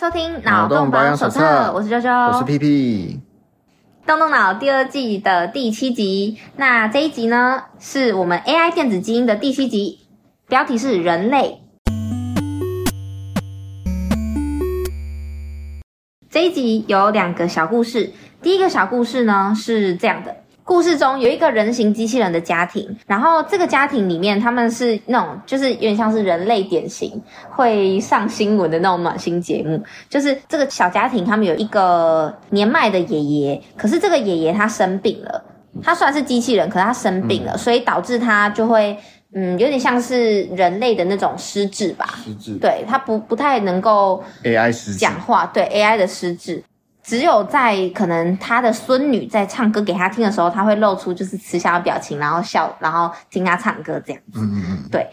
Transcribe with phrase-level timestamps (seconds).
[0.00, 3.20] 收听脑洞保养手册，我是啾啾，我是屁屁。
[4.06, 9.98] 动动脑第二季的第七集，那这一集呢，是我们 AI 电子基因的第七集，
[10.48, 11.60] 标题是人类。
[16.30, 20.39] 这一集有两个小故事，第一个小故事呢是这样的。
[20.70, 27.20] 故事中有一个人形机器人的家庭，然后这个家庭里面他们是那种就是有点像是人类典型
[27.50, 29.82] 会上新闻的那种暖心节目。
[30.08, 35.42] 就是这个小家庭，他们有一个年迈的爷爷，可是这个爷爷他生病了，
[35.82, 38.96] 他虽然是机器人，可是他生病了，嗯、所以导致他就会
[39.34, 46.62] 嗯有点像是人类的那种失智吧，失智，对，他不不太能够 AI 失智，讲话，对 AI 的失智。
[47.10, 54.38] 只有在可能他的孙女在唱歌给他听的时候，他会露出就是慈祥的表情，然后笑，然后听他唱歌这样子。
[54.38, 54.88] 嗯嗯嗯。
[54.92, 55.04] 对，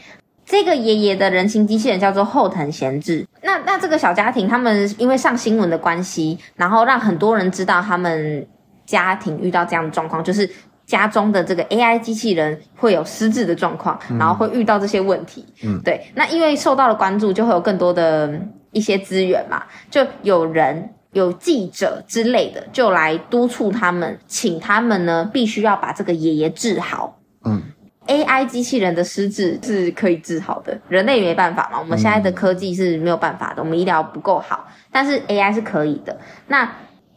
[0.45, 3.25] 这个爷爷的人形机器人叫做后藤贤治。
[3.41, 8.47] 那那这个小家庭，他们因为上新闻的关系，然后让很多人知道他们
[8.85, 10.47] 家庭遇到这样的状况，就是
[10.85, 15.43] 家中的这个 AI 机器人会有失智的状况，然后会遇到这些问题。
[15.63, 15.81] 嗯。
[15.83, 18.39] 对，那因为受到了关注，就会有更多的
[18.71, 20.93] 一些资源嘛，就有人。
[21.17, 27.17] 有记者之类的，就来督促他们，请他们呢，必须要把这个爷爷治好。
[27.43, 27.63] 嗯
[28.05, 31.79] ，AI 机器人的失智是可以治好的，人类没办法嘛。
[31.79, 36.15] 我们现在的科技是没有办法的，我们医疗不够好，但是 AI 是可以的。
[36.47, 36.71] 那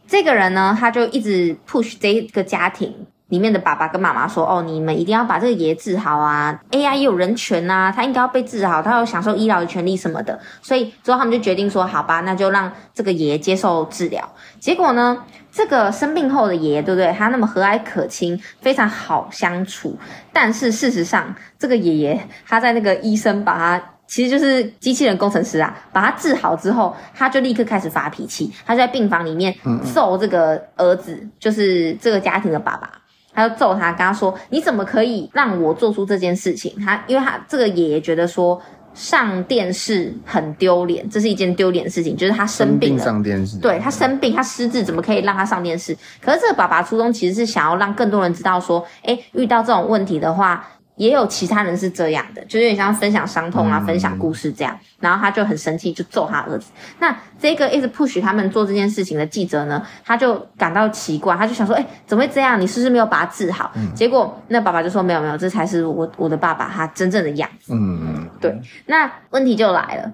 [0.07, 3.05] 这个人呢，他就一直 push 这个家庭。
[3.31, 10.37] 里面的爸爸跟妈妈说：“哦，你们一定要把这个爷爷治好啊！AI 也有人权呐、啊，他应该要被治好，他要享受医疗的权利什么的。
[10.61, 14.29] 所以之后他们就决定说：好吧，那就让这个爷爷接受治疗。
[14.59, 17.13] 结果呢，这个生病后的爷爷，对不对？
[17.17, 19.97] 他那么和蔼可亲，非常好相处。
[20.33, 29.55] 但是事实上，这个爷爷他在那个医生把他，其实就是机器人工程师啊，把他治好之后，他就立刻开始发脾气，他就在病房里面
[29.93, 32.91] 揍这个儿子，就是这个家庭的爸爸。”
[33.33, 38.61] 他就揍他，跟他说：“你怎么可以让我做出这件事情？”他因为他这个爷爷觉得说
[38.93, 45.97] 上电视很丢脸，这是一件丢脸的事情，就是他生病上电视，对，他生病，他失智，怎么可以让他上电视？
[46.21, 50.67] 可是这个爸爸初衷其实是想要让更多人知道说，诶，遇到这种问题的话。
[51.01, 54.79] 也有其他人是这样的，就有点像分享伤痛啊，嗯、分享故事这样。
[54.99, 56.69] 然后他就很生气，就揍他儿子。
[56.99, 62.61] 那这个一直 push 他们做这件事情的记者呢，他就感到奇怪，他就想说：哎，怎么会这样？
[62.61, 63.71] 你是不是没有把他治好？
[63.75, 67.73] 嗯、结果那爸爸就说：没有没有，这才是我我的爸爸他真正的样子。
[67.73, 68.55] 嗯嗯，对。
[68.85, 70.13] 那问题就来了，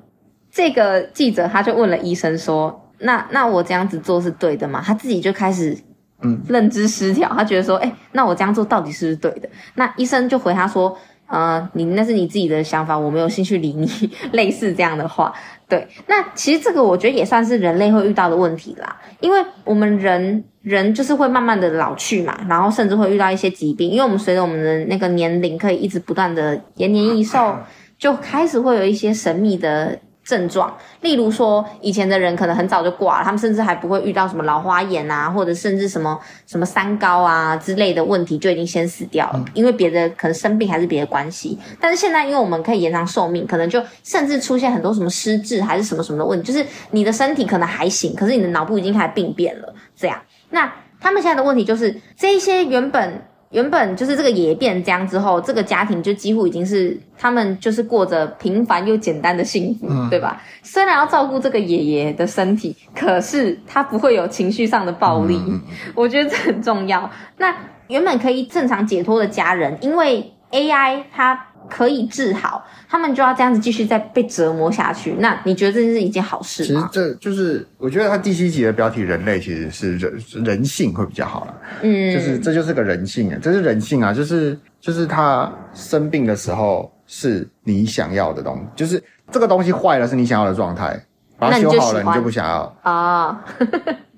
[0.49, 4.81] 这个记者他就问了医生说：那那我这样子做是对的吗？
[4.85, 5.77] 他自己就开始。
[6.21, 9.47] 嗯，认知失调，他觉得说，哎、欸，那我这样做到底是不是对的？
[9.75, 10.97] 那医生就回他说，
[11.27, 13.87] 呃，你那是你自己的想法，我没有兴趣理你，
[14.33, 15.31] 类似这样的话。
[15.69, 27.57] 对，那其实这个我觉得也算是人类会遇到的问题啦，因为我们人人就是会慢慢的老去嘛，然后甚至会遇到一些疾病，因为我们随着我们的那个年龄可以一直不断的延年益寿，
[27.99, 29.99] 就开始会有一些神秘的。
[30.27, 41.57] 症状，例如说，以前的人可能很早就挂了，他们甚至还不会遇到什么老花眼啊，或者甚至什么什么三高啊之类的问题，就已经先死掉了，因为别的可能生病还是别的关系。
[41.79, 49.73] 但是现在，因为我们可以延长寿命，可能就甚至出现很多什么失智还是什么什么的问题，就是你的身体可能还行，可是你的脑部已经开始病变了。
[49.95, 53.23] 这样，那他们现在的问题就是这一些原本。
[53.51, 60.41] 原本就是这个爷爷变僵之后，这个家庭就几乎已经是他们就是过着平凡又简单的幸福，嗯、对吧？
[60.63, 65.61] 虽然要照顾这个爷爷的身体，可是他不会有情绪上的暴力，嗯、
[65.95, 67.09] 我觉得这很重要。
[67.37, 67.55] 那
[67.87, 71.46] 原本可以正常解脱的家人，因为 AI 它。
[71.69, 75.15] 可以治好，他们就要这样子继续再被折磨下去。
[75.19, 76.89] 那你觉得这是一件好事吗？
[76.91, 80.13] 其实这就是我觉得他第七集的标题“人类”其实是人
[80.45, 81.53] 人性会比较好了。
[81.81, 90.97] 嗯，就是这就是个人性啊，这是人性啊，就是就是他生病的时候是你想要的东西，就是这个东西坏了是你想要的状态，
[91.37, 93.37] 把它修好了你就，不想要啊，哦、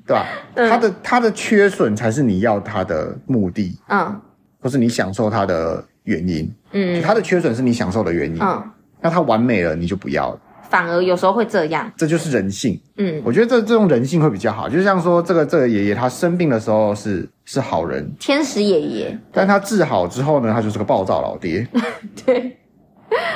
[0.06, 0.26] 对吧？
[0.54, 4.22] 嗯、它的它的缺损才是你要它的目的，嗯，
[4.60, 5.84] 不是你享受它的。
[6.10, 8.64] 原因，嗯，它的缺损是你享受的原因，嗯，
[9.00, 10.32] 那它完美了，你就不要。
[10.32, 10.40] 了，
[10.70, 21.68] 反而有时候会这样，这就是人性，嗯，我觉得这这种人性会比较好，就像说这个这个爷爷他生病的时候是是好人，天使爷爷，但他治好之后呢，他就是个暴躁老爹，
[22.26, 22.58] 对，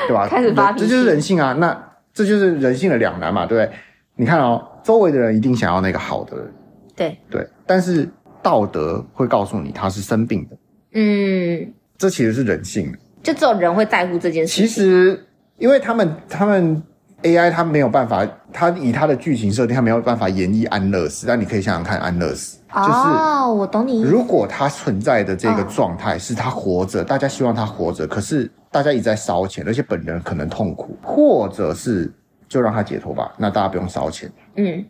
[0.07, 0.27] 对吧？
[0.27, 1.75] 开始发脾气，这就是人性啊，那
[2.13, 3.75] 这就是人性的两难嘛，对不对？
[4.15, 6.53] 你看哦，周围的人一定想要那个好的人，
[6.95, 7.17] 对。
[7.31, 8.07] 对，但是
[8.43, 10.57] 道德会告诉你他是生病的，
[10.93, 11.73] 嗯。
[12.03, 14.53] 这其实是人性，就只有人会在乎这件事。
[14.53, 15.25] 其实，
[15.57, 16.83] 因为他们他们
[17.21, 21.25] AI 他没有办法，他以他的剧情设定，他没有办法演绎安乐死。
[21.25, 24.01] 但你可以想想看，安乐死就是哦，我懂你。
[24.01, 32.11] 如果他存在的这个状态是他活着，大家希望他活着，可是大家一直在烧钱，而且本人可能痛苦，或者是
[32.49, 34.29] 就让他解脱吧，那大家不用烧钱。
[34.57, 34.83] 嗯，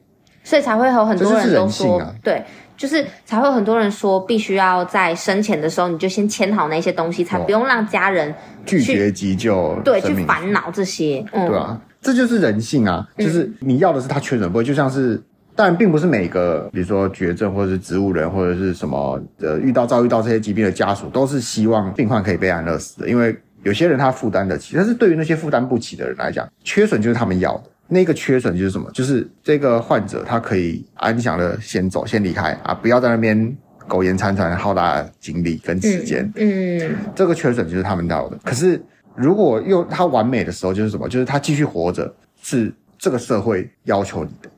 [0.44, 2.44] 所以才会有很多人都说，啊、对。
[2.76, 8.34] 就是才会有很多人说，必须要在生前的时候，你就先签好那些东西，才不用让家人
[8.66, 11.24] 拒绝急救，对，去烦恼这些。
[11.32, 15.22] 嗯，对啊，这就是人性啊，就是你要的是他确诊不会，就像是，
[15.56, 27.64] 当然并不是每个，比如说绝症或者是植物人或者是什么呃，遇到遭遇到这些疾病的家属，都是希望病患可以被安乐死的，因为有些人他负担得起，但是对于那些负担不起的人来讲，缺损就是他们要的。
[27.88, 28.90] 那个缺损就是什么？
[28.92, 33.56] 就是这个患者他可以安详的先走，先离开啊，不要在那边
[33.88, 36.24] 苟延残喘，耗大精力跟时间。
[36.36, 38.38] 嗯，嗯，这个缺损就是他们要的。
[38.44, 38.82] 可是
[39.16, 41.08] 如果用他完美的时候，就是什么？
[41.08, 44.50] 就是他继续活着，是这个社会要求你的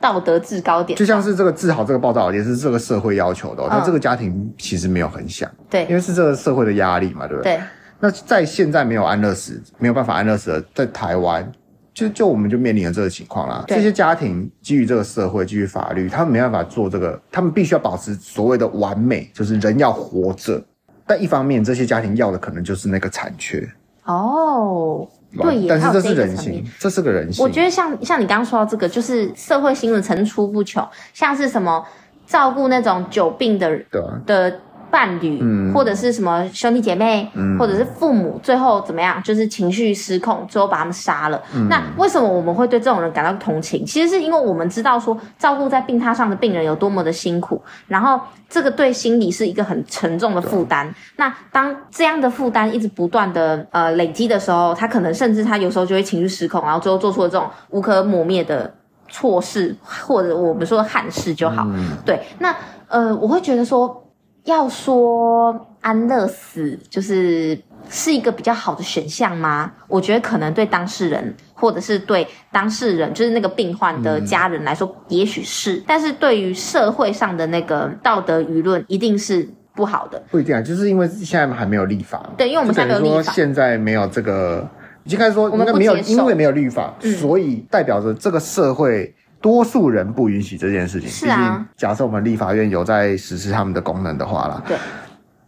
[0.00, 0.96] 道德制高点。
[0.98, 7.56] 就像是这个治好这个报道也是这个社会要求的，那这个家庭其实没有很想，对，因为是这个社会的压力嘛，对不对？
[7.56, 7.62] 对。
[8.00, 11.52] 那在现在没有安乐死，没有办法安乐死的，在台湾。
[11.94, 13.64] 就就我们就面临了这个情况啦。
[13.68, 20.62] 这些家庭基于这个社会，基于法律，他们没办法做这个，他们必须要保持所谓的完美，就是人要活着。
[21.06, 23.68] 但一方面，这些家庭要的可能就是那个残缺。
[24.04, 25.06] 哦，
[25.36, 27.44] 对，但是这是人性，这是个人性。
[27.44, 31.84] 我觉得像像你刚刚说到这个，就是社会新闻层出不穷，像是什么
[32.26, 33.86] 照顾那种久病的人
[34.26, 34.60] 的。
[34.92, 39.20] 伴侣，嗯，或者是什么兄弟姐妹，嗯，或者是父母，最后怎么样？
[39.22, 41.42] 就是情绪失控，最后把他们杀了。
[41.54, 43.86] 嗯，那为什么我们会对这种人感到同情？
[43.86, 50.94] 其实是因为我们知道说，照顾在病榻上的病人有多么的辛苦，然后这个对心理是一个很沉重的负担。
[51.16, 58.70] 那当这样的负担一直不断的呃累积的时候，他可能甚至他有时候就会情绪失控，然后最后做出了这种无可磨灭的
[59.08, 61.64] 错事，或者我们说憾事就好。
[61.68, 62.54] 嗯，对，那
[62.88, 63.98] 呃，我会觉得说。
[64.44, 67.56] 要说安乐死就是
[67.88, 69.72] 是一个比较好的选项吗？
[69.88, 75.82] 我觉得可能对当事人，或者是对当事人，就是那个病患的家人来说，嗯、也许是。
[75.86, 80.22] 但是对于社会上的那个道德舆论，一定是不好的。
[80.30, 82.28] 不一定啊，就是因为现在还没有立法。
[82.36, 83.32] 对，因为我们现在没有立法。
[83.32, 84.68] 现在没有这个，
[85.04, 89.14] 应该说，应该没有，因为没有立法，嗯、所以代表着这个社会。
[89.42, 91.08] 多数人不允许这件事情。
[91.10, 91.36] 是啊。
[91.36, 94.76] 毕竟，假设我们立法院有在实施他们的功能的话啦，对。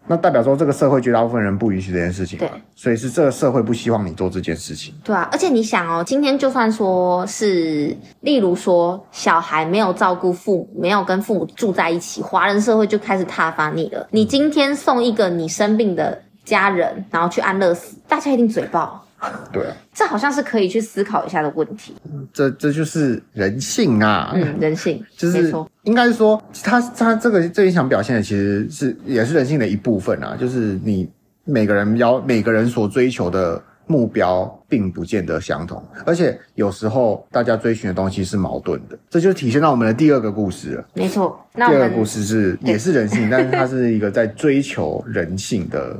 [0.07, 2.39] 那代表说，这个社会绝大部分人不允许这件事情。
[2.39, 2.51] 对。
[2.75, 4.93] 所以是这个社会不希望你做这件事情。
[5.03, 14.07] 对啊，而且你想哦，今天就算说是，例如说小孩没有照顾父母，没有跟父母住在一起，华人社会就开始挞伐你了。
[14.11, 19.04] 你今天送一个你生病的家人，然后去安乐死，大家一定嘴爆。
[19.53, 21.95] 对啊，这好像是可以去思考一下的问题。
[22.33, 25.53] 这这就是人性啊，嗯，人性 就是
[25.85, 30.37] 应该是说，他他这个这一场表现的其实是也是人性的一部分啊。
[30.39, 31.11] 就是你
[31.45, 38.99] 每个人要每个人所追求的目标并不见得相同，而且有时候大家追寻的东西是矛盾的。
[39.09, 40.85] 这就体现到我们的第二个故事了。
[40.95, 45.95] 没错，那第二个故事是也是人性，但是它是一个在追求人性的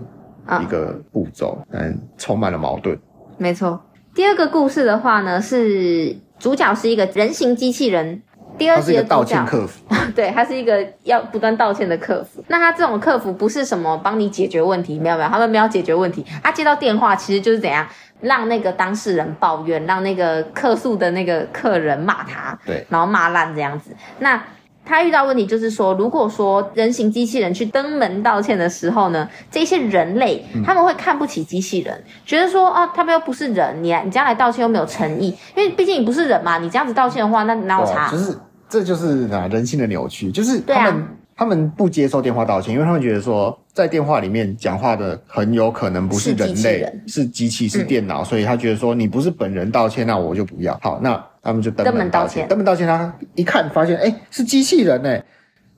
[0.61, 2.99] 一个步骤，但，充满了矛盾。
[3.39, 3.81] 没错，
[4.15, 8.23] 第二个故事的话呢，是主角是一个人形机器人。
[8.57, 9.83] 第二集的道歉客服，
[10.15, 12.41] 对，他是一个要不断道歉的客服。
[12.47, 16.25] 那他这种客服不是什么帮你解决问题，没有没有，他们没有解决问题。
[16.41, 17.85] 他接到电话其实就是怎样
[18.21, 23.91] 让那个当事人抱怨，让那个客诉的那个客人骂他，对，然后骂烂这样子。
[24.21, 24.41] 那
[24.85, 38.11] 他遇到问题就是说，如果说人形机器人去登门道歉的时候呢，这些人类他们会看不起机器人，嗯、觉得说啊，他们又不是人，你你这样来道歉又没有诚意，因为毕竟你不是人嘛，你这样子道歉的话，那哪有差？
[38.11, 38.37] 就是
[38.69, 50.79] 这就是啊人性的扭曲，就是他们、啊、他们不接受电话道歉，因为他们觉得说在电话里面讲话的很有可能不是人类，是机器，是电脑，嗯、所以他觉得说你不是本人道歉，那我就不要。
[50.83, 51.25] 好，那。
[51.45, 55.23] 他们就登门道歉，登门道歉，他一看发现，哎，是机器人哎，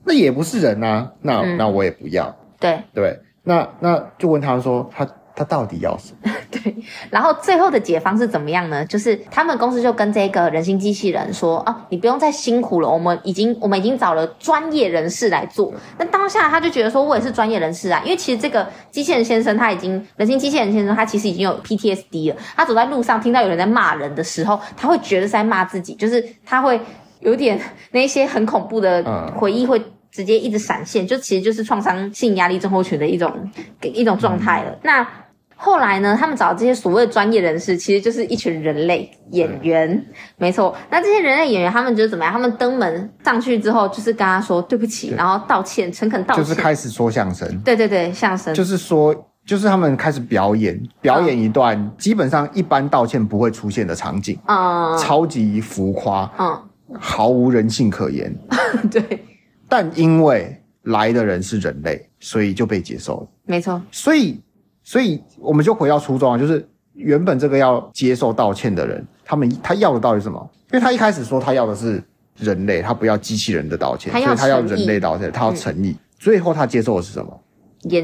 [0.05, 2.79] 那也不是人呐，那那我也不要，对。
[2.93, 5.07] 对，那那就问他说他。
[5.39, 6.31] 他到底要什么？
[6.67, 6.75] 对，
[7.09, 8.83] 然后最后的解方是怎么样呢？
[8.85, 22.37] 就是他们公司就跟这个人形机器人说：“啊，你不用再辛苦了，我们已经我们已经找了专业人士来做。”那当下他就觉得说：“我也是专业人士啊，因为其实这个机器人先生他已经人形机器人先生他其实已经有 PTSD 了。
[22.55, 26.79] 他走在路上听到有人在骂人的时候，他会觉得是在骂自己，就是他会
[27.21, 27.59] 有点
[27.91, 29.81] 那些很恐怖的回忆会
[30.11, 33.31] 直接一直闪现，就其实就是创伤性压力症候群的一种
[33.81, 34.75] 一种状态了。
[34.83, 35.07] 那
[35.59, 40.05] 后来呢，他们找这些所谓的专业人士，其实就是一群人类演员，嗯、
[40.37, 40.73] 没错。
[40.91, 42.31] 那这些人类演员，他们就是怎么样？
[42.31, 47.59] 他们登门上去之后，就是跟他说对不起，然后道歉，诚恳道歉，就是开始说相声。
[47.61, 48.53] 对对对，相声。
[48.53, 49.13] 就是说，
[49.47, 56.61] 就是他们开始表演，表演一段、嗯、基本上一般道歉不会出现的场景，嗯，超级浮夸，嗯，
[56.99, 58.31] 毫无人性可言。
[58.91, 59.25] 对，
[59.67, 63.27] 但因为来的人是人类，所以就被接受了。
[63.45, 64.39] 没错，所以。
[64.87, 70.49] 所以我们就回到初衷啊，就是原本这个要接受道歉的人，他们他要的到底是什么？
[70.71, 72.01] 因为他一开始说他要的是
[72.37, 75.89] 人类，他不要机器人的道歉，所以他要人类道歉，他要诚意。
[75.89, 77.37] 嗯、最后他接受的是什么？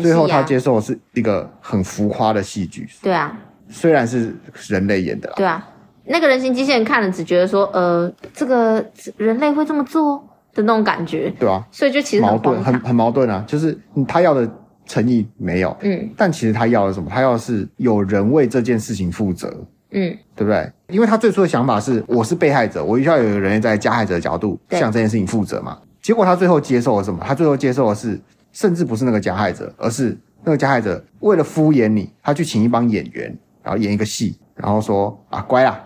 [0.02, 2.86] 最后他接受的是一个很浮夸的戏剧。
[3.02, 3.34] 对啊，
[3.70, 4.36] 虽然是
[4.68, 5.32] 人类演的。
[5.38, 5.66] 对啊，
[6.04, 8.86] 那个人形机器人看了只觉得说，呃，这个
[9.16, 10.22] 人类会这么做
[10.54, 11.34] 的那种感觉。
[11.40, 14.46] 对啊，所以就其实矛盾，很很矛盾啊，就是他要的。
[14.86, 17.10] 诚意没有，嗯，但其实他要的什么？
[17.10, 19.48] 他要的是有人为这件事情负责，
[19.92, 20.72] 嗯，对不对？
[20.88, 25.78] 因为他最初的想法是，我是被害者，我需要有一个人在加害者的角度向这件事情负责嘛。
[26.02, 27.24] 结果他最后接受了什么？
[27.25, 28.20] 他最后接受的是，
[28.52, 35.82] 甚至不是那个加害者，而是那个加害者为了敷衍你，他去请一帮演员，然后演一个戏，然后说啊，乖啦，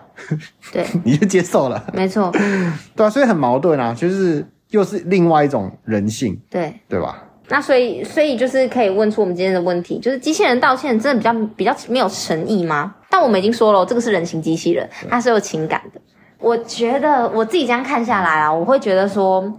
[0.72, 2.32] 对， 你就接受了，没错，
[2.96, 7.24] 对啊，所以很矛盾啊，就是又是另外一种人性，对，对吧？
[7.50, 12.94] 那所以，所以就是可以问出我们今天的问题，就是机器人道歉真的比较比较没有诚意吗？
[13.08, 16.00] 但我们已经说了，这个是人形机器人，它是有情感的。
[16.38, 19.50] 我觉得我自己这样看下来啊，我会觉得说，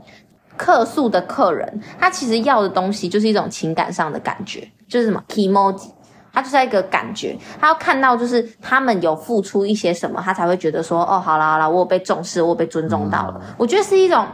[0.55, 5.89] 客诉的客人他其实要的东西就是一种情感上的感觉，就是什么 kimoji，
[6.31, 13.41] 他就是一个感觉，他要看到就是他们有付出一些什么，他才会觉得说，哦，好啦好啦，我有被重视，我有被尊重到了。
[13.57, 14.25] 我觉得是一种。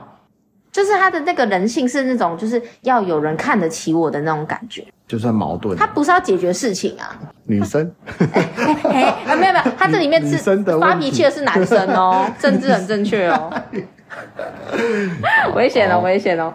[0.76, 5.78] 就是他的那个人性是那种，就是要有人看得起我的那种感觉，就算矛盾。
[5.78, 7.90] 他不是要解决事情啊，女生，
[8.92, 10.38] 哎，啊没有没有，他这里面是
[10.78, 13.50] 发脾气的是男生哦， 政治很正确哦，
[15.56, 16.54] 危险哦危险哦。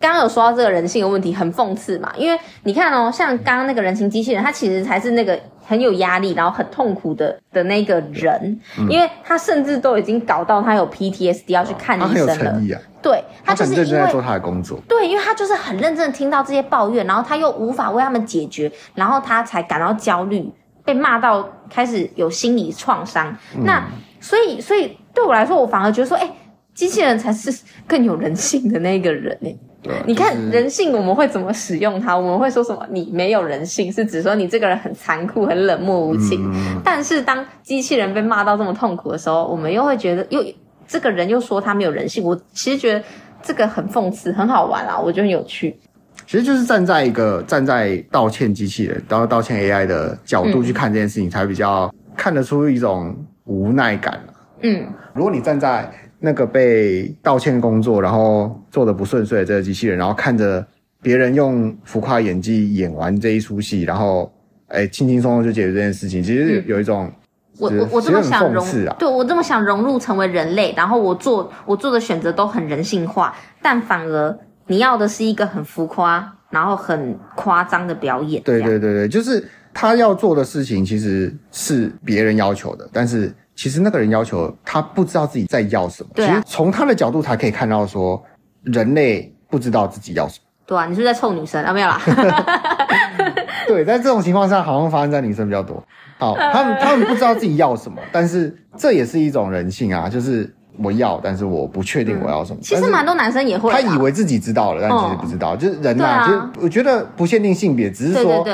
[0.00, 5.38] 刚刚有说到这个人性的问题，很讽刺嘛，因为你看哦，像刚刚那个人形机器人，他其实才是那个。
[5.66, 12.26] 很有压力，然后很痛苦的的那个人，嗯、因为他甚至都已经搞到他有 PTSD 要去看医生了。
[12.26, 14.78] 他很有诚意啊，对，他就是因为在做他的工作。
[14.88, 20.48] 对，因为他就是很认真的听到这些抱怨，然后他又无法为他们解决，然后他才感到焦虑，
[20.84, 23.36] 被骂到开始有心理创伤。
[23.56, 23.84] 嗯、那
[24.20, 26.28] 所以，所以对我来说，我反而觉得说，哎，
[26.76, 27.52] 机器人才是
[27.88, 29.58] 更有人性的那个人呢。
[30.04, 32.16] 你看人性，我们会怎么使用它？
[32.16, 32.84] 我们会说什么？
[32.90, 36.50] 你没有人性，是指说你这个人很残酷、很冷漠无情。
[36.52, 40.44] 嗯、但是当机器人被骂到这么痛苦的时候，我们又会觉得，又
[40.88, 42.24] 这个人又说他没有人性。
[42.24, 43.02] 我其实觉得
[43.42, 45.78] 这个很讽刺，很好玩啊，我觉得很有趣。
[46.26, 54.20] 其实就是站在一个站在道歉机器人，然后道歉 AI 的角度去看这件事情，才比较看得出一种无奈感。
[54.62, 55.88] 嗯，如果你站在。
[56.18, 60.66] 那个被道歉工作，然后做的不顺遂的这个机器人，然后看着
[61.02, 64.32] 别人用浮夸演技演完这一出戏，然后
[64.68, 67.12] 哎，轻轻松松就解决这件事情，其实有一种、嗯、
[67.58, 68.66] 我我我这么想融，
[68.98, 78.42] 对我这么想融入成为人类，然后我做我做的选择都很人性化，但反而你要的是一个很浮夸，然后很夸张的表演。
[78.42, 83.30] 对对对对，就是他要做的事情其实是别人要求的，但是。
[83.56, 86.10] 其实那个人要求他不知道自己在要什么。
[86.14, 86.28] 对啊。
[86.28, 88.22] 其实从他的角度才可以看到说，
[88.62, 90.44] 人类不知道自己要什么。
[90.66, 91.72] 对啊，你是不是在臭女生啊？
[91.72, 92.00] 没有啦。
[93.66, 95.82] 对，在这种情况下，好像发生在女生比较多。
[96.18, 102.58] 好，他们他们不知道自己要什么，但是这也是一种人性啊，就是我要，但是我不确定我要什么。
[102.60, 103.72] 嗯、其实蛮多男生也会。
[103.72, 105.54] 他以为自己知道了，但其实不知道。
[105.54, 108.44] 嗯、就是人呐、啊，啊、就我觉得不限定性别，只是说，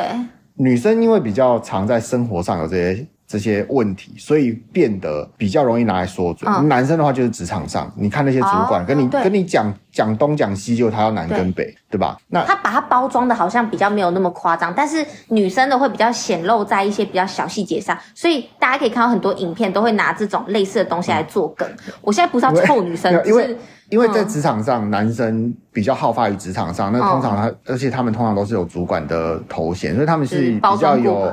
[0.55, 3.07] 女生因为比较常在生活上有这些。
[3.33, 6.47] 这些问题，所以变得比较容易拿来说嘴。
[6.47, 12.19] 嗯、男生的话就是职场上，你看那些主管跟你、哦、跟你讲讲东讲西，就他要南跟北，对，对吧？
[12.29, 21.67] 那他把它包装的好像比较没有那么夸张，但是女生的会比较显露在一些比较小细节上，所以大家可以看到很多影片都会拿这种类似的东西来做梗。
[21.87, 23.57] 嗯、我现在不是要臭女生，因为
[23.89, 31.33] 因为在职场上，嗯、男生比较好发于职场上，那通常他、嗯、而且他们通常都是有主管的头衔，所以他们是比较有。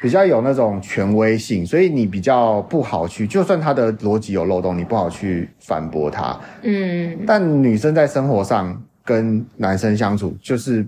[0.00, 6.38] 比较有那种权威性，所以你比较不好去，就算他的逻辑有漏洞，你不好去反驳他。
[6.62, 10.86] 嗯，但女生在生活上跟男生相处，就是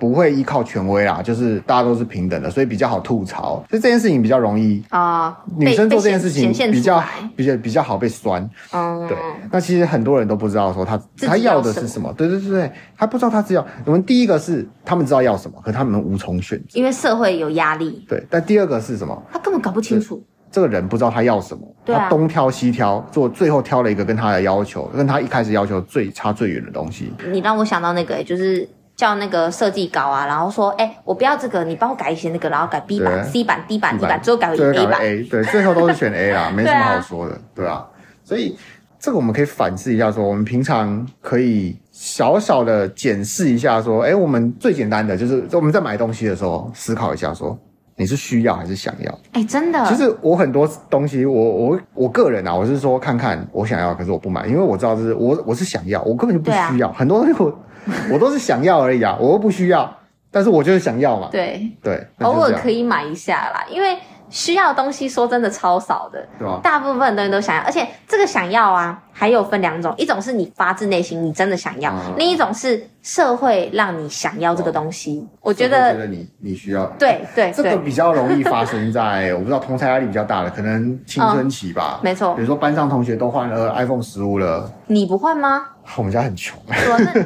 [0.00, 3.62] 不会依靠权威啦，就是大家都是平等的，所以比较好吐槽。
[3.68, 7.04] 所以这件事情比较容易啊，呃、女生做这件事情比较
[7.36, 8.48] 比较比较好被酸。
[8.72, 9.16] 嗯，对。
[9.52, 13.64] 那其实很多人都不知道说他他要的是什么，对对对对，他不知道他只要。
[13.84, 18.04] 我们第一个是他们知道要什么，可他们无从选择，因为社会有压力。
[18.08, 19.22] 对，但第二个是什么？
[19.30, 20.24] 他根本搞不清楚。
[20.52, 27.12] 这个人不知道他要什么，啊、他东挑西挑，做最后挑了一个跟他的要求，跟他一开始要求最差最远的东西。
[27.30, 28.68] 你让我想到那个，就是
[29.00, 35.00] 叫那个设计稿啊，然后说，哎，我不要这个，你帮我改一些那个，然后改 B 版、C 版、D 版、E 版，最后改为 A 版。
[35.00, 37.82] A，对，最后都是选 A 啦， 没什么好说的，对啊。
[38.22, 38.54] 所以
[38.98, 47.58] 这个我们可以反思一下，说我们平常可以小小的检视一下，说，哎，我们最简单的就是我们在买东西的时候思考一下，说。
[48.00, 49.12] 你是需要还是想要？
[49.32, 49.84] 哎、欸，真的。
[49.86, 56.88] 其实我很多东西，我我我个人啊，我是说看看我想要，可是我不买，因为我知道这是我我是想要，我根本就不需要。
[56.88, 57.58] 啊、很多东西我
[58.10, 59.94] 我都是想要而已啊，我又不需要，
[60.30, 61.28] 但是我就是想要嘛。
[61.30, 63.98] 对对，偶尔可以买一下啦，因为。
[64.30, 66.60] 需要的东西说真的超少的，对吧？
[66.62, 75.18] 大部分的人都想要，而且这个想要啊，还有分两种，一种是你发自内心你真的想要，嗯、另一种是社会让你想要这个东西。
[75.18, 81.98] 哦、我觉得，觉得你你需要，对对，这个比较容易发生在我不知道同侪压力比较大的，可能青春期吧。
[82.00, 85.66] 嗯、没错，比如说班上同学都换了 iPhone 十五了，你不换吗？
[85.96, 86.56] 我们家很穷。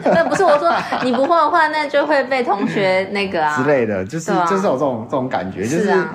[0.03, 5.85] 那那不是我说你不换的话，那就会被同学那个啊 之类的，就是、啊、就是有这种这种感觉，就是。
[5.85, 6.15] 是啊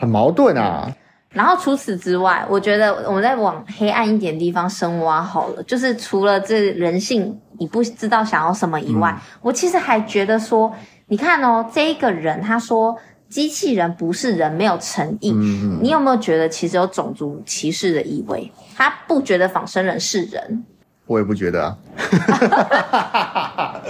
[0.00, 0.90] 很矛盾啊，
[1.32, 5.62] 然后除此之外，我觉得我们再往黑暗一点的地方深挖好了。
[5.64, 10.74] 就是除了这人性，你不知道想要什么以外，嗯、我其实还觉得说，
[11.06, 12.96] 你看哦，这一个人他说
[13.28, 15.30] 机器人不是人，没有诚意。
[15.32, 18.50] 嗯、你有没有觉得其实有种族歧视的意味？
[18.74, 20.64] 他不觉得仿生人是人，
[21.10, 21.76] 我也不觉得啊。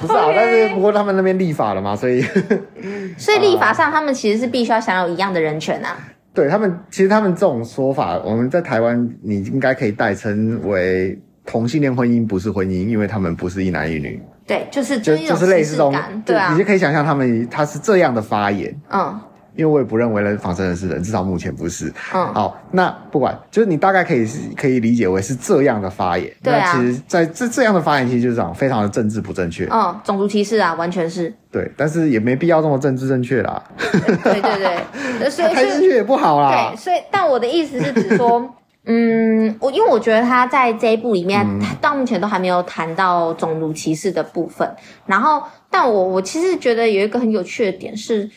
[0.00, 2.22] 不是啊.但是不过他们那边立法了嘛，所以。
[3.18, 5.96] 所以立法上，他们其实是必须要享有一样的人权啊。
[6.32, 14.22] 对他们，其实他们这种说法，我们在台湾，你应该可以代称为同性恋婚姻不是婚姻，因为他们不是一男一女。
[14.46, 15.92] 对，就是就就是类似这种，
[16.24, 19.20] 对啊，你就可以想象他们他是这样的发言，嗯。
[19.54, 21.92] 因为我也不认为人仿生人是人，至少目前不是。
[22.14, 26.32] 嗯，好，那不管，就是你大概可以可以理解为是这样的发言。
[26.42, 26.72] 对啊。
[26.72, 29.68] 那其实在这这样的发言，其实就是讲非常的政治不正确。
[29.70, 31.32] 嗯，种族歧视啊，完全是。
[31.50, 33.62] 对，但是也没必要这么政治正确啦。
[33.78, 34.58] 对对
[35.20, 36.70] 对，所以太正确也不好啦。
[36.70, 38.54] 对，所以但我的意思是指说，
[38.86, 44.66] 嗯，我因为我觉得他在这一部里面，他到目前都还没有谈到种族歧视的部分。
[45.04, 48.30] 然后，但我我其实觉得有一个很有趣的点是。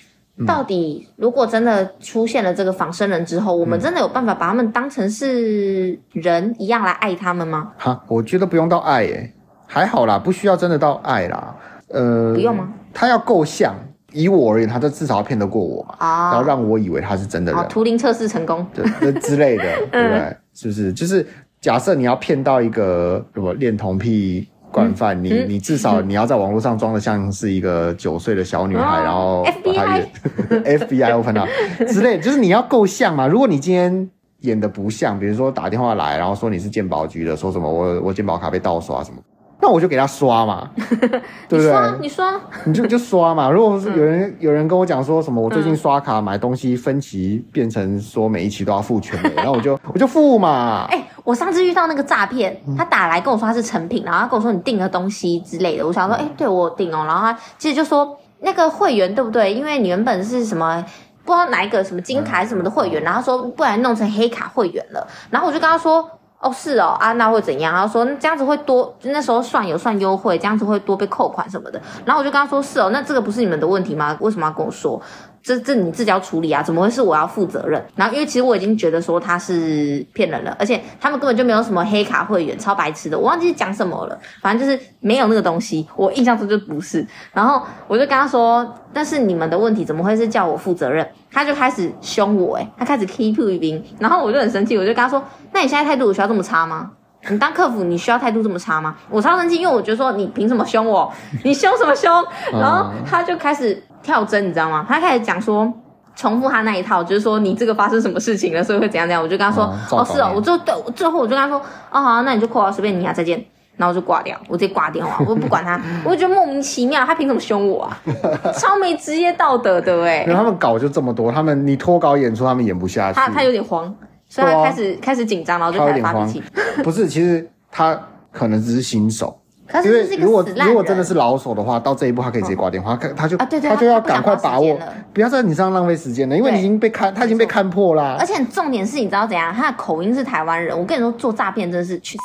[0.46, 7.72] 到底，如果真的出现了这个仿生人之后，嗯、我们真的有办法把他们当成是人一样来爱他们吗？
[7.78, 9.34] 哈，我觉得不用到爱耶，
[9.66, 11.56] 还好啦，不需要真的到爱啦。
[11.88, 12.74] 呃，不用吗？
[12.94, 13.74] 他要够像，
[14.12, 17.66] 以我而言，他这至少要骗得过我嘛，啊、然后让我以为他是真的人。
[17.70, 20.20] 图灵测试成功，对，那之类的， 对不对？
[20.20, 20.92] 嗯、是不是？
[20.92, 21.26] 就是
[21.62, 24.50] 假设你要骗到一个什么恋童癖。
[24.76, 30.10] 惯犯，你你至少你要在网络上装的像是一个九岁的小女孩，然后把她演
[30.80, 31.48] FBI open up
[31.88, 33.26] 之类， 就是你要够像嘛。
[33.26, 34.10] 如果你今天
[34.42, 39.18] 演的不像，比如说打电话来，然后说你是鉴宝局的，说什么我我鉴宝卡被盗刷什么，
[39.62, 40.70] 那我就给他刷嘛，
[41.48, 41.74] 对不对？
[42.02, 43.50] 你刷，你就就刷嘛。
[43.50, 50.86] 如果是有人有人跟我讲说什么，我最近刷卡买东西分期变成说每一期都要付全的，然后我就我就付嘛。
[51.26, 55.86] 我上次遇到那个诈骗，他打来跟我说他是成品，然后他跟我说你订了东西之类的。
[55.86, 57.04] 我想说，哎、欸，对我订哦。
[57.06, 59.52] 然后他其实就说那个会员对不对？
[59.52, 60.86] 因为你原本是什么
[61.26, 65.06] 不知道哪一个什么金卡什么的会员，然后说不然弄成黑卡会员了。
[65.32, 66.08] 然后我就跟他说，
[66.40, 67.74] 哦是哦，啊那会怎样？
[67.74, 71.82] 然后说这样子会多，那时候算有算优惠，这样子会多被扣款什么的。
[72.06, 74.16] 然后我就跟他说是哦，那这个不是你们的问题吗？
[74.22, 75.02] 为什么要跟我说？
[75.46, 77.80] 这这你自己要处理啊，怎么会是我要负责任？
[77.96, 87.06] 然后因为其实我已经觉得说他是骗人了，而且他们根本就没有什么黑卡会员，超白痴的，我忘记讲什么了，反正就是没有那个东西，我印象中就不是。
[87.32, 91.08] 然后我就跟他说，但是你们的问题怎么会是叫我负责任？
[91.32, 96.90] 他就开始凶我，诶他开始 keep 一兵，然后我就很生气，我就跟他说，那你现在态度有需要这么差吗？
[97.30, 98.96] 你当客服你需要态度这么差吗？
[99.10, 101.12] 我超生气，因为我觉得说你凭什么凶我？
[101.44, 102.12] 你凶什么凶？
[102.54, 103.82] 然后他就开始。
[104.06, 104.86] 跳针，你知道吗？
[104.88, 105.68] 他开始讲说，
[106.16, 109.20] 重复他那一套，就是说你这个发生什么事情了，所以会怎样怎样。
[109.20, 111.58] 我就跟他说，哦，哦是哦，我就对，最后我就跟他说，
[111.90, 113.44] 哦好，那你就扣啊，随便你啊，再见。
[113.78, 118.00] 然后我就挂掉，我直接挂电话， 我不管他，我就觉得莫名其妙，他凭什么凶我啊？
[118.54, 120.22] 超没职业道德的哎！
[120.22, 123.16] 因为他们搞就这么多，他们你脱稿演出，他们演不下去。
[123.20, 123.92] 他他有点慌，
[124.36, 126.44] 所以他开始、啊、开始紧张，然后就开始发脾气。
[126.84, 127.98] 不是，其实他
[128.32, 129.40] 可能只是新手。
[129.68, 134.78] 可是因为如果如果真的是老手的话，到这一步他可以直接挂电话，他他就啊对对他就要赶快把握
[135.12, 138.26] 不要在你身上浪费时间了，因为你已经被看，他已经被看破啦而。
[138.26, 139.52] 且重点是，你知道怎样？
[139.52, 140.78] 他的口音是台湾人。
[140.78, 142.16] 我跟你说，做诈骗真的是去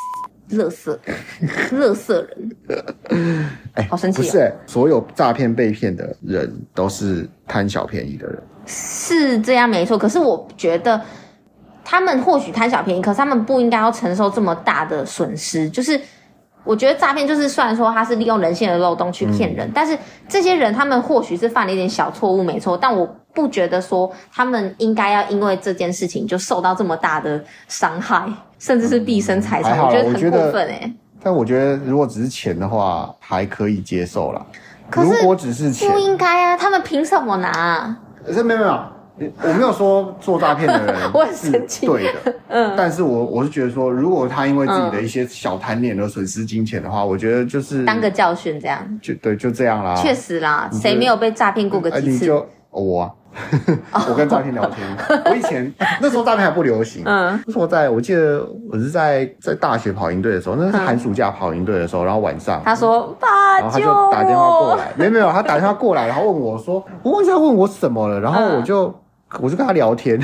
[0.49, 0.95] 死，垃圾，
[1.79, 3.49] 垃圾人。
[3.73, 8.37] 哎，好生气哦不是、欸，所有诈骗被骗的人都是贪小便宜的人。
[8.67, 11.01] 是这样没错，可是我觉得
[11.83, 15.69] 他们或许贪小便宜，可是他们不应该要承受这么大的损失。
[15.69, 15.99] 就是
[16.63, 19.97] 我觉得诈骗就是虽然说他是利用人性的漏洞去骗人，但是
[20.29, 29.79] 这些人他们或许是犯了一点小错误，没错，但我不觉得说他们应该要因为这件事情就受到这么大的伤害，甚至是毕生财产。
[29.79, 30.93] 我觉得很过分哎、欸。
[31.23, 34.45] 但我觉得如果只是钱的话，还可以接受啦。
[34.89, 36.57] 可是如果只是钱不，应该啊！
[36.57, 37.97] 他们凭什么拿、啊？
[38.31, 38.79] 是没有没有，
[39.17, 48.99] 我没有说做诈骗的人 我很是生气对的，嗯，但是我我是觉得说，如果他因为自己的一些小贪念而损失金钱的话，我觉得就是当个教训这样。
[49.01, 49.95] 就对就这样啦。
[49.95, 52.11] 确实啦，谁没有被诈骗过个哎，几次？
[52.11, 52.37] 你就、
[52.71, 53.11] 哦我、啊，
[54.09, 54.85] 我跟诈骗聊天。
[55.25, 62.61] 我以前那时候诈骗还不流行，嗯，那时候我在我记得我是在在大学跑营队的时候，那是寒暑假跑营队的时候，然后晚上。
[62.65, 64.75] 他说：“爸，然后他就打电话过！
[64.75, 68.93] 来，没有没有，他打电话过来，然后问我说，我忘记他问我什么了，然后我就、
[69.39, 70.19] 我就跟他聊天，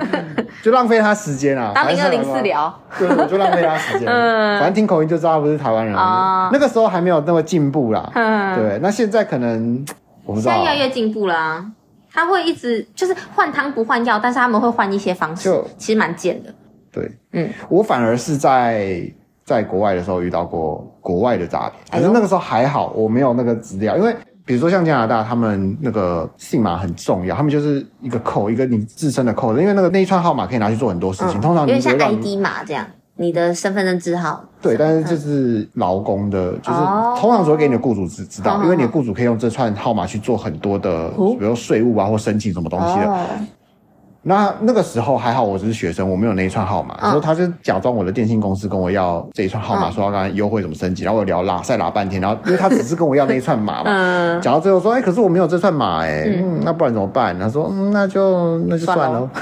[0.62, 4.58] 就浪费他时间啊，当零二零四聊，对，我就浪费他时间，嗯。
[4.58, 6.50] 反正听口音就知道他不是台湾人，哦。
[6.52, 8.54] 那个时候还没有那么进步啦，嗯。
[8.56, 9.84] 对，那现在可能
[10.24, 10.56] 我不知道啊。
[10.56, 11.64] 现在越来越进步啦、
[12.12, 16.54] 他会一直就是换汤不换药，但是他们会换一些方式就，其实蛮贱的。
[16.90, 19.10] 对，嗯，我反而是在
[19.44, 34.44] 在国外的时候遇到过国外的诈骗，可是那个时候还好，我没有那个资料，因为比如说像加拿大，他们那个信码很重要，他们就是一个扣一个你自身的扣，因为那个那一串号码可以拿去做很多事情，通常有点像你只会让 ID 码这样，你的身份证字号。
[34.60, 37.16] 对，但是这是劳工的，就是哦。
[37.18, 41.34] 通常只会给你的雇主知知道，嗯因为你的雇主可以用这串号码去做很多的，哦。
[41.38, 43.26] 比如说税务啊或申请什么东西的。
[44.22, 47.10] 哦，那那个时候还好，我只是学生，我没有那一串号码，嗯。
[47.10, 49.92] 所以他就假装我的电信公司跟我要这一串号码，嗯。
[49.92, 57.38] 说要刚才优惠怎么升级，然后我聊拉塞拉半天，然后因为他只是跟我要那一串码嘛， 嗯，讲到最后说，哎、可是我没有这串码、哎、嗯，那不然怎么办？
[57.38, 59.28] 他说，嗯，那就那就算了。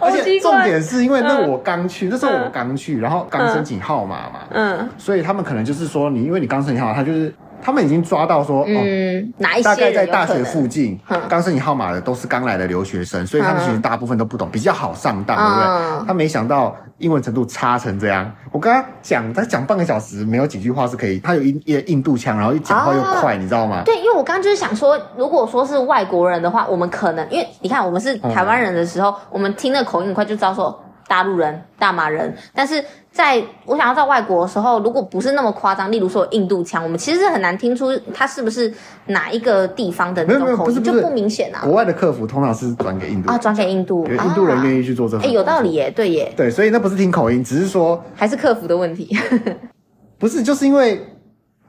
[0.00, 4.88] 而且重点是因为那我刚去，那时候我刚去，然后刚申请号码嘛，嗯。
[4.98, 7.32] 所以他们可能就是说你，因为你刚申请号码，他就是
[7.64, 8.66] 他们已经抓到说，哦。
[8.68, 16.06] 嗯，哪一些大概在大学附近嗯，刚申请号码的都是刚来的留学生，所以他们其实大部分都不懂，比较好上当，对不嗯对？
[16.06, 18.30] 他没想到英文程度差成这样。
[18.52, 21.18] 我跟他讲，他讲半个小时，没有几句话是可以。
[21.20, 23.82] 他有印印印度腔，然后一讲话又快，你知道吗？
[23.84, 32.32] 对，因为我刚刚就是想说，如果说是外国人的话，我们可能因为你看我们是台湾人的时候，我们听那口音很快就知道说大陆人、大马人。
[32.54, 38.72] 但是在我想要在外国的时候，如果不是那么夸张，例如说印度腔，我们其实是很难听出他是不是
[39.06, 41.62] 哪一个地方的那种口音，就不明显啊。
[41.64, 44.84] 国外的客服通常是转给印度啊，转给印度，因为印度人愿意。
[44.84, 45.24] 去做这个。
[45.24, 45.72] 哎，有道理。
[45.72, 49.16] 耶，对耶，对，所以那不是听口音，只是说还是客服的问题。
[50.20, 51.02] 不是，就是因为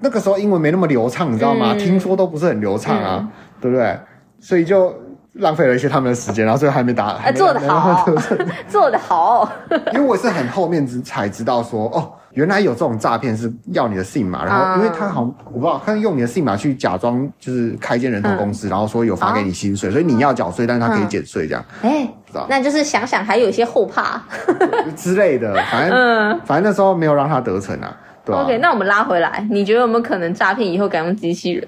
[0.02, 1.72] 那个时候英文没那么流畅，你知道吗？
[1.72, 3.98] 嗯听说都不是很流畅啊，嗯对不对？
[4.42, 4.94] 所以就
[5.36, 8.06] 浪费了一些他们的时间，然后最后还没打，啊，还没做得好，
[8.68, 9.52] 做得好。
[9.94, 24.22] 因为我是很后面才知道说，哦，原来有这种诈骗是要你的信码，然后因为他好像我不知道，他用你的信码去假装就是开间人头公司，然后说有发给你薪水，所以你要缴税，但是他可以减税这样哎知道，那就是想想还有一些后怕。
[24.96, 31.64] 之类的，反正反正那时候没有让他得逞啊，对吧、OK，那我们拉回来，你觉得有没有可能诈骗以后改用机器人？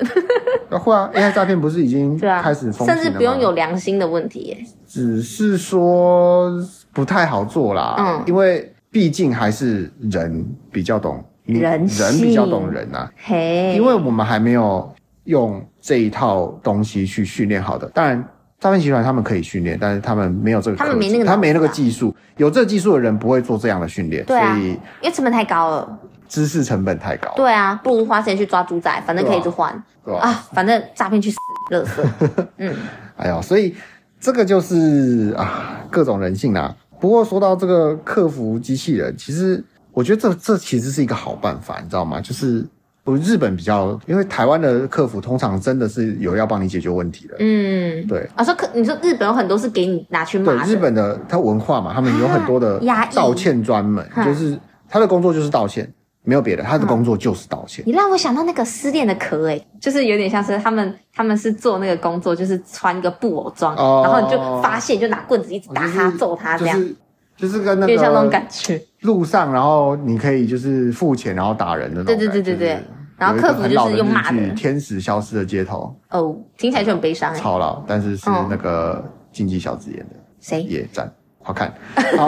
[0.70, 4.58] 那会啊，AI 诈骗不是已经 开始甚至不用有良心的问题耶。
[4.88, 6.52] 只是说
[6.92, 14.92] 不太好做啦，嗯因为毕竟还是人比较懂人人比较懂人啊，嘿，因为我们还没有
[15.26, 17.88] 用这一套东西去训练好的。
[17.94, 18.22] 当然，
[18.60, 26.00] 诈骗集团他们可以训练，但是他们没有这个技，他们没那个啊他没那个技术，有这个技术的人不会做这样的训练，对啊所以因为成本太高了。
[26.28, 27.32] 知识成本太高。
[27.36, 29.72] 对啊，不如花钱去抓猪仔，反正可以一直换
[30.04, 31.38] 对吧啊，反正诈骗去死，
[31.72, 32.04] 乐色。
[32.58, 32.76] 嗯，
[33.16, 33.76] 哎呀，所以
[34.20, 36.76] 这个就是啊，各种人性啦。
[37.00, 42.20] 不过说到这个客服机器人，其实我觉得这这其实是一个好办法，你知道吗？
[42.20, 42.66] 就是
[43.04, 47.36] 我日本比较，因为台湾的客服通常真的是有要帮你解决问题的。
[47.40, 52.82] 嗯，对啊，说客你说日本有很多是给你拿去骂对，日本的它文化嘛，他们有很多的
[53.14, 54.60] 道歉专门，嗯就是
[54.90, 55.88] 他的工作就是道歉，
[56.28, 57.86] 没有别的，他的工作就是道歉。
[57.88, 66.96] 你让我想到那个失恋的壳诶，就是有点像是他们他们是做那个工作，就是穿一个布偶装，哦然后你就发现，就拿棍子一直打他、就是揍他这样，就是
[67.38, 68.82] 就是跟那有点像那种个感觉。
[69.04, 72.18] 路上，然后你可以就是付钱，然后打人的那种。
[72.18, 72.78] 对对对对对。
[73.18, 74.38] 然后客服就是用骂的。
[74.54, 77.34] 《天使消失的街头》哦，听起来就很悲伤。
[77.34, 80.16] 超老，但是是那个竞技小子演的。
[80.42, 80.62] 谁？
[80.64, 81.10] 也赞，
[81.42, 81.74] 好看。
[82.18, 82.28] 好，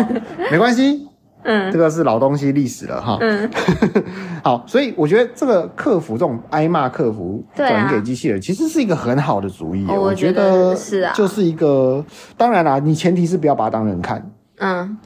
[0.50, 1.09] 没关系。
[1.44, 3.18] 嗯，这个是老东西历史了哈。
[3.22, 3.50] 嗯。
[4.44, 9.86] 好，所以我觉得这个客服这种挨骂客服转给机器人，其实是一个很好的主意。
[9.88, 12.04] 我觉得是啊，就是一个。
[12.38, 14.32] 当然啦，你前提是不要把它当人看。
[14.58, 14.98] 嗯。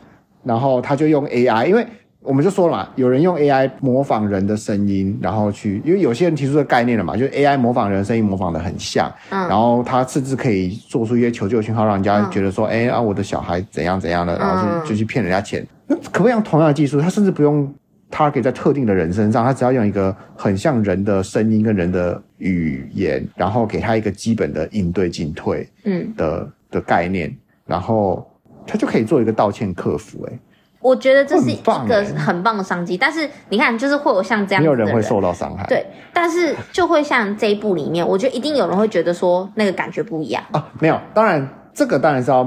[0.43, 1.87] 然后他就用 AI，因为。
[2.23, 15.67] 我们就说了嘛，有人用 AI 模仿人的声音，然后去，因为有些人提出的概念了嘛，就是 AI 模仿人的声音模仿的很像，嗯，然后他甚至可以做出一些求救信号，让人家觉得说，哎、嗯、啊，我的小孩怎样怎样的，然后就就去骗人家钱。
[15.85, 17.01] 那可不可以用同样的技术？
[17.01, 17.69] 他甚至不用
[18.09, 28.25] target 在特定的人身上，他只要用一个很像人的声音跟人的语言，然后给他一个基本的应对进退，嗯的的概念，然后
[28.65, 30.39] 他就可以做一个道歉客服，哎。
[30.83, 35.65] 我觉得这是一个很棒的商机，但是你看，就是会有像这样子的人，没有人会受到伤害。
[35.67, 40.67] 对，但是就会像这一部里面，我觉得一定有人会觉得说那个感觉不一样啊。
[40.81, 42.45] 没有，当然这个当然是要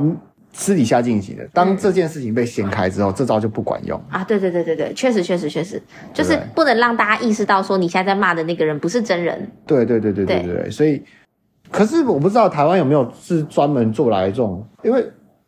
[0.53, 1.49] 私底下进行的。
[1.55, 4.23] 当这件事情被掀开之后，嗯、这招就不管用啊。
[4.23, 9.51] 对对对对对，确实确实确实，就是不能让大家意识到说你现在在骂的那个人不是真人。
[9.67, 11.03] 对对对对对对对，所以，
[11.71, 15.03] 可是我不知道台湾有没有是专门做来这种，因为。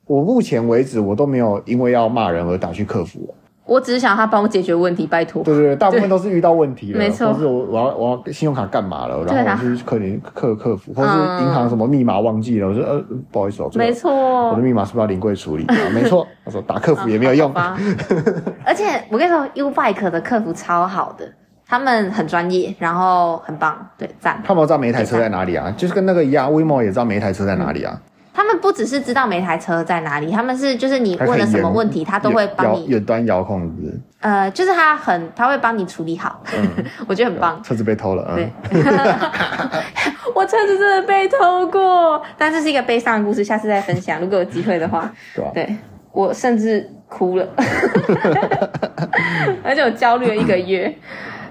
[0.09, 3.33] 我目前为止，我都没有因为要骂人而打去客服。
[3.67, 5.45] 我只是想他帮我解决问题，拜托。
[5.45, 7.31] 对对对，大部分都是遇到问题了，没错。
[7.31, 11.11] 或是我我要我要信用卡干嘛了，然后我去客联客客服，或是
[11.45, 14.11] 银行什么密码忘记了，我说呃不好意思哦，没错，
[14.49, 15.67] 我的密码是不是要临柜处理？
[15.93, 17.53] 没错，他说打客服也没有用。
[18.65, 21.31] 而且我跟你说，U-Bike 的客服超好的，
[21.67, 24.43] 他们很专业，然后很棒，对，赞。
[24.43, 25.71] 他们知道每一台车在哪里啊？
[25.77, 28.01] 就是跟那个一样，WeMo 也知道每一台车在哪里啊。
[28.39, 34.01] 他们不只是知道每台车在哪里，他们是就是你问了什么问题，他都会帮你远端遥控是是。
[34.21, 37.61] 呃，就是他很他会帮你处理好，嗯、 我觉得很棒。
[37.65, 38.49] 车子被偷了，对，
[40.37, 44.21] 我车子真的被偷过，但这是一个悲伤的故事，下次再分享。
[44.21, 45.77] 如果有机会的话，对，啊、对
[46.13, 47.49] 我甚至哭了，
[49.65, 50.97] 而且我焦虑了一个月。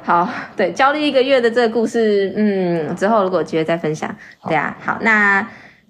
[0.06, 4.10] 好，对，焦虑一个月的这个故事，嗯，之后如果有机会再分享。
[4.48, 5.46] 对啊，好，那。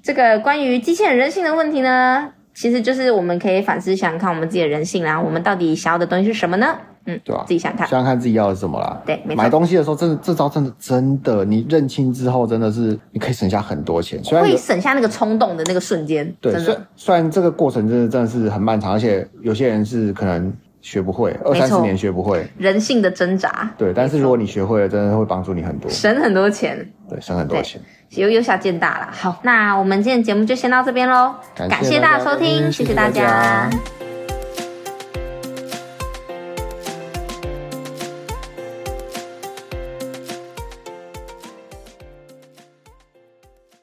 [0.07, 6.77] 这个关于机器人人性的问题呢，其实就是我们可以反思想想看，我们自己的人性啦，我们到底想要的东西是什么呢？
[7.07, 9.01] 嗯，对啊，自己想看，想想看自己要的是什么啦。
[9.05, 9.43] 对，没错。
[9.43, 16.33] 买东西的时候，真的这招真的真的，你认清之后，真的是你可以省下很多钱，虽然会省下那个冲动的那个瞬间。
[16.39, 16.55] 对，
[16.95, 23.69] 虽然这个过程真的真的是很漫长，而且有些人是可能学不会，二三十年学不会，人性的挣扎。
[23.77, 26.93] 对，但是如果你学会了，真的会帮助你很多，省很多钱。
[27.09, 27.81] 对，省很多钱。
[28.11, 33.69] 由由小见大了，好，那我们今天节目就先到这边喽，感谢大家收听，谢谢大家。